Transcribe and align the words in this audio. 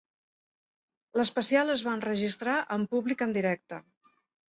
L'especial 1.21 1.73
es 1.75 1.85
va 1.89 1.95
enregistrar 1.99 2.59
amb 2.79 2.93
públic 2.97 3.25
en 3.31 3.41
directe. 3.41 3.85